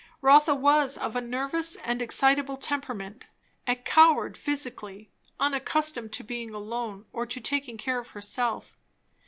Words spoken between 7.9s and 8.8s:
of herself.